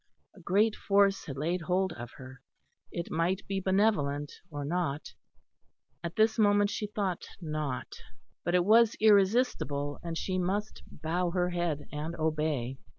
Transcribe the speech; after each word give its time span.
A 0.33 0.39
great 0.39 0.75
Force 0.75 1.25
had 1.27 1.37
laid 1.37 1.61
hold 1.61 1.93
of 1.93 2.09
her, 2.17 2.41
it 2.91 3.11
might 3.11 3.45
be 3.45 3.59
benevolent 3.59 4.33
or 4.49 4.65
not 4.65 5.13
at 6.03 6.15
this 6.15 6.39
moment 6.39 6.71
she 6.71 6.87
thought 6.87 7.27
not 7.39 7.93
but 8.43 8.55
it 8.55 8.65
was 8.65 8.95
irresistible; 8.99 9.99
and 10.01 10.17
she 10.17 10.39
must 10.39 10.81
bow 10.87 11.29
her 11.29 11.51
head 11.51 11.87
and 11.91 12.15
obey. 12.15 12.79